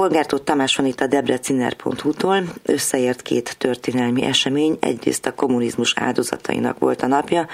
Polgártó 0.00 0.38
Tamás 0.38 0.76
van 0.76 0.86
itt 0.86 1.00
a 1.00 1.06
debreciner.hu-tól. 1.06 2.36
Összeért 2.66 3.22
két 3.22 3.58
történelmi 3.58 4.24
esemény. 4.24 4.76
Egyrészt 4.80 5.26
a 5.26 5.34
kommunizmus 5.34 5.94
áldozatainak 5.96 6.78
volt 6.78 7.02
a 7.02 7.06
napja, 7.06 7.46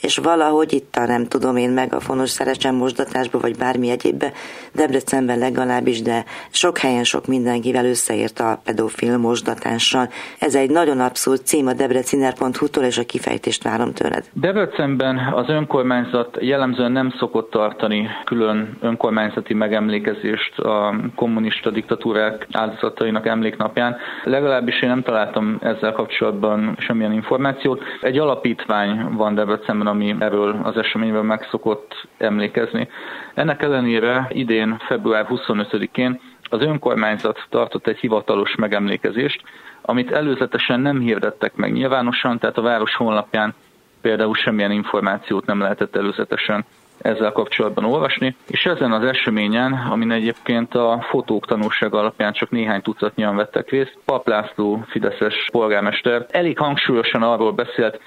és 0.00 0.16
valahogy 0.16 0.72
itt 0.72 0.96
a 0.96 1.06
nem 1.06 1.26
tudom 1.26 1.56
én 1.56 1.70
meg 1.70 1.94
a 1.94 2.00
fonos 2.00 2.30
szerecsen 2.30 2.74
mosdatásba, 2.74 3.38
vagy 3.38 3.56
bármi 3.56 3.90
egyébbe, 3.90 4.32
Debrecenben 4.74 5.38
legalábbis, 5.38 6.02
de 6.02 6.24
sok 6.50 6.78
helyen 6.78 7.04
sok 7.04 7.26
mindenkivel 7.26 7.86
összeért 7.86 8.38
a 8.38 8.60
pedofil 8.64 9.16
mosdatással. 9.16 10.08
Ez 10.38 10.54
egy 10.54 10.70
nagyon 10.70 11.00
abszurd 11.00 11.40
cím 11.44 11.66
a 11.66 11.72
debreciner.hu-tól, 11.72 12.84
és 12.84 12.98
a 12.98 13.04
kifejtést 13.04 13.62
várom 13.62 13.92
tőled. 13.92 14.24
Debrecenben 14.32 15.18
az 15.34 15.48
önkormányzat 15.48 16.36
jellemzően 16.40 16.92
nem 16.92 17.14
szokott 17.18 17.50
tartani 17.50 18.08
külön 18.24 18.76
önkormányzati 18.80 19.54
megemlékezést 19.54 20.58
a 20.58 20.94
kommunista 21.14 21.70
diktatúrák 21.94 22.46
áldozatainak 22.52 23.26
emléknapján. 23.26 23.96
Legalábbis 24.24 24.82
én 24.82 24.88
nem 24.88 25.02
találtam 25.02 25.58
ezzel 25.60 25.92
kapcsolatban 25.92 26.76
semmilyen 26.78 27.12
információt. 27.12 27.82
Egy 28.00 28.18
alapítvány 28.18 29.14
van 29.16 29.34
Debrecenben, 29.34 29.86
ami 29.86 30.16
erről 30.18 30.60
az 30.62 30.76
eseményben 30.76 31.24
meg 31.24 31.46
szokott 31.50 32.06
emlékezni. 32.18 32.88
Ennek 33.34 33.62
ellenére 33.62 34.26
idén, 34.30 34.76
február 34.78 35.26
25-én 35.28 36.20
az 36.50 36.60
önkormányzat 36.60 37.46
tartott 37.48 37.86
egy 37.86 37.98
hivatalos 37.98 38.54
megemlékezést, 38.54 39.42
amit 39.82 40.12
előzetesen 40.12 40.80
nem 40.80 41.00
hirdettek 41.00 41.54
meg 41.56 41.72
nyilvánosan, 41.72 42.38
tehát 42.38 42.58
a 42.58 42.62
város 42.62 42.94
honlapján 42.94 43.54
például 44.00 44.34
semmilyen 44.34 44.70
információt 44.70 45.46
nem 45.46 45.60
lehetett 45.60 45.96
előzetesen 45.96 46.64
ezzel 47.04 47.32
kapcsolatban 47.32 47.84
olvasni, 47.84 48.36
és 48.48 48.64
ezen 48.64 48.92
az 48.92 49.04
eseményen, 49.04 49.72
amin 49.72 50.10
egyébként 50.10 50.74
a 50.74 51.06
fotók 51.10 51.46
tanulság 51.46 51.94
alapján 51.94 52.32
csak 52.32 52.50
néhány 52.50 52.82
tucatnyian 52.82 53.36
vettek 53.36 53.70
részt, 53.70 53.98
Pap 54.04 54.26
László 54.26 54.84
Fideszes 54.88 55.48
polgármester 55.52 56.26
elég 56.30 56.58
hangsúlyosan 56.58 57.22
arról 57.22 57.52
beszélt, 57.52 58.00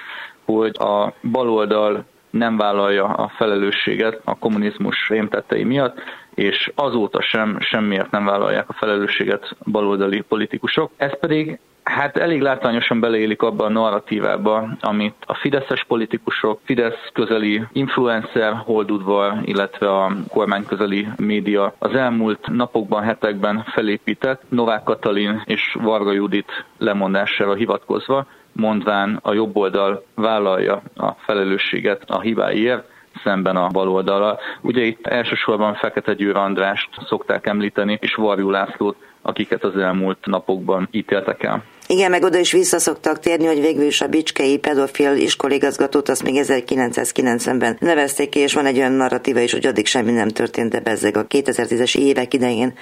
hogy 0.45 0.75
a 0.79 1.13
baloldal 1.31 2.05
nem 2.29 2.57
vállalja 2.57 3.05
a 3.05 3.31
felelősséget 3.37 4.21
a 4.23 4.37
kommunizmus 4.37 5.09
rémtettei 5.09 5.63
miatt, 5.63 5.97
és 6.35 6.71
azóta 6.75 7.21
sem 7.21 7.57
semmiért 7.59 8.11
nem 8.11 8.25
vállalják 8.25 8.69
a 8.69 8.73
felelősséget 8.73 9.55
baloldali 9.71 10.21
politikusok. 10.21 10.91
Ez 10.97 11.19
pedig 11.19 11.59
Hát 11.87 12.17
elég 12.17 12.41
látványosan 12.41 12.99
beleélik 12.99 13.41
abba 13.41 13.65
a 13.65 13.69
narratívába, 13.69 14.67
amit 14.79 15.15
a 15.25 15.33
fideszes 15.33 15.83
politikusok, 15.87 16.59
Fidesz 16.63 17.09
közeli 17.13 17.63
influencer, 17.71 18.53
holdudvar, 18.53 19.33
illetve 19.43 19.89
a 19.89 20.11
kormány 20.29 20.65
közeli 20.65 21.07
média 21.17 21.73
az 21.79 21.95
elmúlt 21.95 22.47
napokban, 22.47 23.03
hetekben 23.03 23.63
felépített 23.63 24.41
Novák 24.49 24.83
Katalin 24.83 25.41
és 25.45 25.77
Varga 25.81 26.11
Judit 26.11 26.65
lemondására 26.77 27.53
hivatkozva, 27.53 28.25
mondván 28.51 29.19
a 29.21 29.33
jobb 29.33 29.55
oldal 29.55 30.05
vállalja 30.15 30.81
a 30.95 31.11
felelősséget 31.11 32.03
a 32.07 32.21
hibáiért, 32.21 32.89
szemben 33.23 33.55
a 33.55 33.67
baloldala. 33.67 34.39
Ugye 34.61 34.83
itt 34.83 35.07
elsősorban 35.07 35.73
Fekete 35.73 36.13
Győr 36.13 36.35
Andrást 36.35 36.89
szokták 37.07 37.47
említeni, 37.47 37.97
és 38.01 38.15
Varjú 38.15 38.49
Lászlót, 38.49 38.95
akiket 39.21 39.63
az 39.63 39.77
elmúlt 39.77 40.25
napokban 40.25 40.87
ítéltek 40.91 41.43
el. 41.43 41.63
Igen, 41.89 42.11
meg 42.11 42.23
oda 42.23 42.37
is 42.37 42.51
vissza 42.51 42.79
szoktak 42.79 43.19
térni, 43.19 43.45
hogy 43.45 43.59
végül 43.59 43.85
is 43.85 44.01
a 44.01 44.07
bicskei 44.07 44.57
pedofil 44.57 45.15
iskoligazgatót 45.15 46.09
azt 46.09 46.23
még 46.23 46.43
1990-ben 46.47 47.77
nevezték 47.79 48.29
ki, 48.29 48.39
és 48.39 48.53
van 48.53 48.65
egy 48.65 48.77
olyan 48.77 48.91
narratíva 48.91 49.39
is, 49.39 49.51
hogy 49.51 49.65
addig 49.65 49.85
semmi 49.85 50.11
nem 50.11 50.27
történt, 50.27 50.71
de 50.71 50.79
bezzeg 50.79 51.17
a 51.17 51.25
2010-es 51.27 51.97
évek 51.97 52.33
idején 52.33 52.73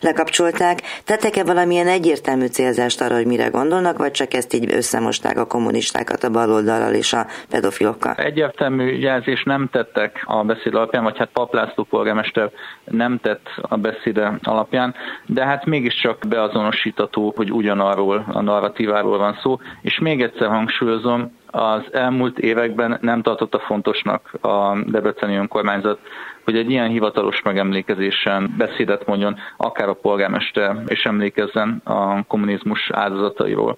lekapcsolták. 0.00 0.78
Tettek-e 1.04 1.44
valamilyen 1.44 1.86
egyértelmű 1.86 2.46
célzást 2.46 3.00
arra, 3.00 3.14
hogy 3.14 3.26
mire 3.26 3.48
gondolnak, 3.48 3.98
vagy 3.98 4.10
csak 4.10 4.34
ezt 4.34 4.54
így 4.54 4.74
összemosták 4.74 5.38
a 5.38 5.46
kommunistákat 5.46 6.24
a 6.24 6.30
baloldalal 6.30 6.94
és 6.94 7.12
a 7.12 7.26
pedofilokkal? 7.50 8.14
Egyértelmű 8.14 8.98
jelzés 8.98 9.42
nem 9.42 9.68
tettek 9.72 10.22
a 10.24 10.44
beszéd 10.44 10.74
alapján, 10.74 11.02
vagy 11.02 11.18
hát 11.18 11.28
Paplászló 11.32 11.84
polgármester 11.84 12.50
nem 12.84 13.18
tett 13.22 13.46
a 13.62 13.76
beszéde 13.76 14.38
alapján, 14.42 14.94
de 15.26 15.44
hát 15.44 15.64
mégiscsak 15.64 16.18
beazonosítható, 16.28 17.32
hogy 17.36 17.52
ugyanarról 17.52 18.24
a 18.32 18.40
narratíváról 18.50 19.18
van 19.18 19.38
szó, 19.42 19.58
és 19.82 19.98
még 19.98 20.22
egyszer 20.22 20.48
hangsúlyozom, 20.48 21.38
az 21.50 21.82
elmúlt 21.92 22.38
években 22.38 22.98
nem 23.00 23.22
tartotta 23.22 23.58
fontosnak 23.58 24.32
a 24.40 24.82
Debreceni 24.86 25.36
önkormányzat, 25.36 25.98
hogy 26.44 26.56
egy 26.56 26.70
ilyen 26.70 26.88
hivatalos 26.88 27.42
megemlékezésen 27.42 28.54
beszédet 28.58 29.06
mondjon 29.06 29.36
akár 29.56 29.88
a 29.88 29.94
polgármester, 29.94 30.76
és 30.86 31.04
emlékezzen 31.04 31.80
a 31.84 32.24
kommunizmus 32.26 32.90
áldozatairól. 32.90 33.76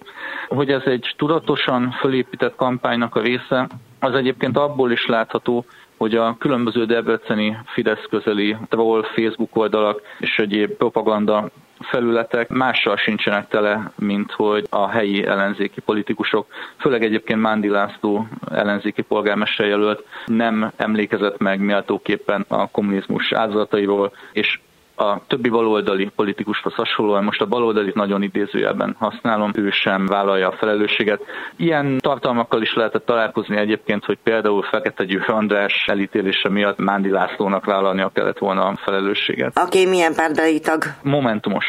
Hogy 0.48 0.70
ez 0.70 0.82
egy 0.84 1.14
tudatosan 1.16 1.90
fölépített 1.90 2.56
kampánynak 2.56 3.16
a 3.16 3.20
része, 3.20 3.66
az 4.00 4.14
egyébként 4.14 4.56
abból 4.56 4.90
is 4.90 5.06
látható, 5.06 5.64
hogy 5.96 6.14
a 6.14 6.36
különböző 6.38 6.84
debreceni 6.84 7.58
Fidesz 7.66 8.06
közeli 8.10 8.56
troll 8.68 9.02
Facebook 9.02 9.56
oldalak 9.56 10.00
és 10.18 10.38
egyéb 10.38 10.70
propaganda 10.70 11.50
felületek 11.92 12.48
mással 12.48 12.96
sincsenek 12.96 13.48
tele, 13.48 13.92
mint 13.98 14.32
hogy 14.32 14.66
a 14.70 14.88
helyi 14.88 15.26
ellenzéki 15.26 15.80
politikusok, 15.80 16.46
főleg 16.78 17.04
egyébként 17.04 17.40
Mándi 17.40 17.68
László 17.68 18.26
ellenzéki 18.50 19.02
polgármester 19.02 19.66
jelölt 19.66 20.04
nem 20.26 20.72
emlékezett 20.76 21.38
meg 21.38 21.60
méltóképpen 21.60 22.44
a 22.48 22.70
kommunizmus 22.70 23.32
áldozatairól, 23.32 24.12
és 24.32 24.58
a 25.02 25.20
többi 25.26 25.48
baloldali 25.48 26.10
politikushoz 26.16 26.74
hasonlóan, 26.74 27.24
most 27.24 27.40
a 27.40 27.46
baloldalit 27.46 27.94
nagyon 27.94 28.22
idézőjelben 28.22 28.96
használom, 28.98 29.50
ő 29.54 29.70
sem 29.70 30.06
vállalja 30.06 30.48
a 30.48 30.56
felelősséget. 30.56 31.20
Ilyen 31.56 31.98
tartalmakkal 31.98 32.62
is 32.62 32.74
lehetett 32.74 33.06
találkozni 33.06 33.56
egyébként, 33.56 34.04
hogy 34.04 34.18
például 34.22 34.62
Fekete 34.62 35.04
Győr 35.04 35.30
András 35.30 35.84
elítélése 35.86 36.48
miatt 36.48 36.78
Mándi 36.78 37.10
Lászlónak 37.10 37.64
vállalnia 37.64 38.10
kellett 38.14 38.38
volna 38.38 38.64
a 38.64 38.76
felelősséget. 38.76 39.58
Aki 39.58 39.78
okay, 39.78 39.90
milyen 39.90 40.14
pártbeli 40.14 40.60
tag? 40.60 40.82
Momentumos. 41.02 41.64